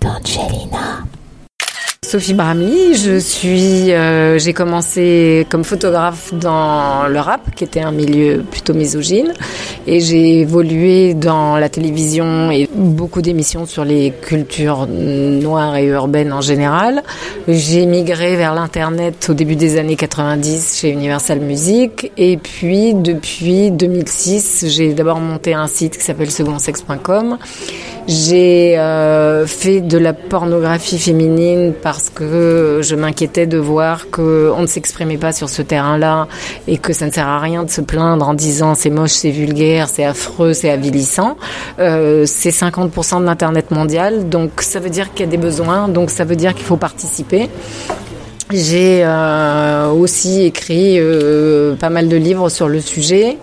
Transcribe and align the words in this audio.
d'Angelina. 0.00 1.04
Sophie 2.10 2.34
Brami, 2.34 2.96
je 2.96 3.20
suis, 3.20 3.92
euh, 3.92 4.36
j'ai 4.36 4.52
commencé 4.52 5.46
comme 5.48 5.62
photographe 5.62 6.34
dans 6.34 7.06
le 7.06 7.20
rap, 7.20 7.54
qui 7.54 7.62
était 7.62 7.82
un 7.82 7.92
milieu 7.92 8.42
plutôt 8.50 8.74
misogyne, 8.74 9.32
et 9.86 10.00
j'ai 10.00 10.40
évolué 10.40 11.14
dans 11.14 11.56
la 11.56 11.68
télévision 11.68 12.50
et 12.50 12.68
beaucoup 12.74 13.22
d'émissions 13.22 13.64
sur 13.64 13.84
les 13.84 14.12
cultures 14.22 14.88
noires 14.88 15.76
et 15.76 15.84
urbaines 15.84 16.32
en 16.32 16.40
général. 16.40 17.04
J'ai 17.46 17.86
migré 17.86 18.34
vers 18.34 18.54
l'internet 18.54 19.28
au 19.30 19.34
début 19.34 19.54
des 19.54 19.78
années 19.78 19.94
90 19.94 20.80
chez 20.80 20.90
Universal 20.90 21.38
Music, 21.38 22.10
et 22.16 22.38
puis 22.38 22.92
depuis 22.92 23.70
2006, 23.70 24.64
j'ai 24.66 24.94
d'abord 24.94 25.20
monté 25.20 25.54
un 25.54 25.68
site 25.68 25.96
qui 25.96 26.02
s'appelle 26.02 26.32
secondsex.com. 26.32 27.38
J'ai 28.10 28.76
euh, 28.76 29.46
fait 29.46 29.80
de 29.80 29.96
la 29.96 30.12
pornographie 30.12 30.98
féminine 30.98 31.72
parce 31.80 32.10
que 32.10 32.80
je 32.82 32.96
m'inquiétais 32.96 33.46
de 33.46 33.56
voir 33.56 34.10
qu'on 34.10 34.60
ne 34.60 34.66
s'exprimait 34.66 35.16
pas 35.16 35.30
sur 35.30 35.48
ce 35.48 35.62
terrain-là 35.62 36.26
et 36.66 36.76
que 36.76 36.92
ça 36.92 37.06
ne 37.06 37.12
sert 37.12 37.28
à 37.28 37.38
rien 37.38 37.62
de 37.62 37.70
se 37.70 37.80
plaindre 37.80 38.28
en 38.28 38.34
disant 38.34 38.74
c'est 38.74 38.90
moche, 38.90 39.12
c'est 39.12 39.30
vulgaire, 39.30 39.88
c'est 39.88 40.04
affreux, 40.04 40.54
c'est 40.54 40.70
avilissant. 40.70 41.36
Euh, 41.78 42.24
c'est 42.26 42.50
50% 42.50 43.20
de 43.20 43.26
l'Internet 43.26 43.70
mondial, 43.70 44.28
donc 44.28 44.60
ça 44.60 44.80
veut 44.80 44.90
dire 44.90 45.14
qu'il 45.14 45.26
y 45.26 45.28
a 45.28 45.30
des 45.30 45.36
besoins, 45.36 45.86
donc 45.86 46.10
ça 46.10 46.24
veut 46.24 46.34
dire 46.34 46.56
qu'il 46.56 46.66
faut 46.66 46.76
participer. 46.76 47.48
J'ai 48.52 49.04
euh, 49.04 49.88
aussi 49.88 50.42
écrit 50.42 50.96
euh, 50.98 51.76
pas 51.76 51.90
mal 51.90 52.08
de 52.08 52.16
livres 52.16 52.48
sur 52.48 52.68
le 52.68 52.80
sujet 52.80 53.38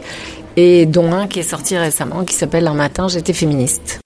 et 0.58 0.86
dont 0.86 1.14
un 1.14 1.28
qui 1.28 1.40
est 1.40 1.50
sorti 1.50 1.78
récemment 1.78 2.26
qui 2.26 2.36
s'appelle 2.36 2.68
Un 2.68 2.74
matin 2.74 3.08
j'étais 3.08 3.32
féministe 3.32 4.02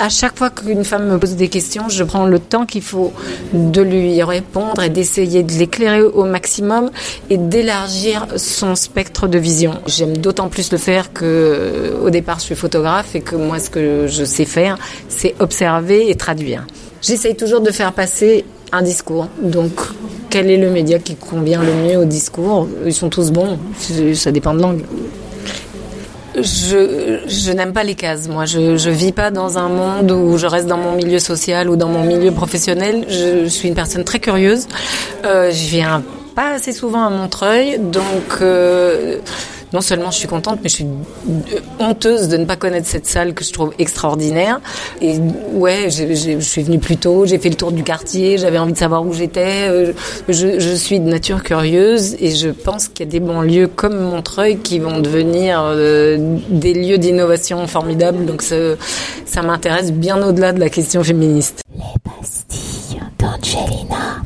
à 0.00 0.08
chaque 0.08 0.36
fois 0.36 0.48
qu'une 0.48 0.82
femme 0.82 1.08
me 1.08 1.18
pose 1.18 1.36
des 1.36 1.48
questions, 1.48 1.88
je 1.90 2.02
prends 2.02 2.24
le 2.24 2.38
temps 2.38 2.64
qu'il 2.64 2.82
faut 2.82 3.12
de 3.52 3.82
lui 3.82 4.22
répondre 4.22 4.82
et 4.82 4.88
d'essayer 4.88 5.42
de 5.42 5.52
l'éclairer 5.52 6.02
au 6.02 6.24
maximum 6.24 6.90
et 7.28 7.36
d'élargir 7.36 8.26
son 8.36 8.74
spectre 8.74 9.28
de 9.28 9.38
vision. 9.38 9.74
J'aime 9.86 10.16
d'autant 10.16 10.48
plus 10.48 10.72
le 10.72 10.78
faire 10.78 11.12
que 11.12 11.94
au 12.02 12.08
départ 12.08 12.38
je 12.38 12.44
suis 12.44 12.54
photographe 12.54 13.14
et 13.14 13.20
que 13.20 13.36
moi 13.36 13.58
ce 13.58 13.68
que 13.68 14.06
je 14.08 14.24
sais 14.24 14.46
faire, 14.46 14.78
c'est 15.08 15.34
observer 15.38 16.10
et 16.10 16.14
traduire. 16.14 16.66
J'essaye 17.02 17.36
toujours 17.36 17.60
de 17.60 17.70
faire 17.70 17.92
passer 17.92 18.46
un 18.72 18.82
discours. 18.82 19.28
Donc 19.42 19.72
quel 20.30 20.50
est 20.50 20.56
le 20.56 20.70
média 20.70 20.98
qui 20.98 21.14
convient 21.14 21.62
le 21.62 21.74
mieux 21.74 21.98
au 21.98 22.06
discours? 22.06 22.68
Ils 22.86 22.94
sont 22.94 23.10
tous 23.10 23.30
bons, 23.32 23.58
ça 24.14 24.32
dépend 24.32 24.54
de 24.54 24.62
l'angle. 24.62 24.84
Je, 26.36 27.20
je 27.26 27.52
n'aime 27.52 27.72
pas 27.72 27.84
les 27.84 27.94
cases. 27.94 28.28
Moi, 28.28 28.44
je, 28.44 28.76
je 28.76 28.90
vis 28.90 29.12
pas 29.12 29.30
dans 29.30 29.58
un 29.58 29.68
monde 29.68 30.10
où 30.10 30.38
je 30.38 30.46
reste 30.46 30.66
dans 30.66 30.76
mon 30.76 30.92
milieu 30.92 31.18
social 31.18 31.68
ou 31.68 31.76
dans 31.76 31.88
mon 31.88 32.04
milieu 32.04 32.30
professionnel. 32.30 33.04
Je, 33.08 33.46
suis 33.48 33.68
une 33.68 33.74
personne 33.74 34.04
très 34.04 34.20
curieuse. 34.20 34.66
Euh, 35.24 35.50
je 35.50 35.68
viens 35.68 36.02
pas 36.34 36.54
assez 36.54 36.72
souvent 36.72 37.04
à 37.04 37.10
Montreuil, 37.10 37.78
donc. 37.78 38.40
Euh, 38.42 39.18
non 39.72 39.80
seulement 39.80 40.10
je 40.10 40.18
suis 40.18 40.28
contente, 40.28 40.60
mais 40.62 40.68
je 40.68 40.76
suis 40.76 40.86
honteuse 41.78 42.28
de 42.28 42.36
ne 42.36 42.44
pas 42.44 42.56
connaître 42.56 42.86
cette 42.86 43.06
salle 43.06 43.34
que 43.34 43.44
je 43.44 43.52
trouve 43.52 43.72
extraordinaire. 43.78 44.60
Et 45.00 45.18
ouais, 45.52 45.88
je 45.90 46.40
suis 46.40 46.62
venue 46.62 46.78
plus 46.78 46.96
tôt, 46.96 47.26
j'ai 47.26 47.38
fait 47.38 47.48
le 47.48 47.54
tour 47.54 47.72
du 47.72 47.82
quartier, 47.82 48.38
j'avais 48.38 48.58
envie 48.58 48.72
de 48.72 48.78
savoir 48.78 49.04
où 49.04 49.12
j'étais. 49.12 49.68
Euh, 49.68 49.92
je, 50.28 50.58
je, 50.58 50.74
suis 50.74 51.00
de 51.00 51.08
nature 51.08 51.42
curieuse 51.42 52.16
et 52.20 52.30
je 52.30 52.48
pense 52.48 52.88
qu'il 52.88 53.06
y 53.06 53.08
a 53.08 53.12
des 53.12 53.20
bons 53.20 53.42
lieux 53.42 53.68
comme 53.68 53.98
Montreuil 53.98 54.58
qui 54.58 54.78
vont 54.78 55.00
devenir 55.00 55.60
euh, 55.62 56.36
des 56.48 56.74
lieux 56.74 56.98
d'innovation 56.98 57.66
formidables. 57.66 58.24
Donc 58.24 58.42
ça, 58.42 58.56
ça 59.26 59.42
m'intéresse 59.42 59.92
bien 59.92 60.22
au-delà 60.26 60.52
de 60.52 60.60
la 60.60 60.70
question 60.70 61.02
féministe. 61.04 61.62
Les 61.74 61.82
pastilles 62.02 63.00
d'Angelina. 63.18 64.22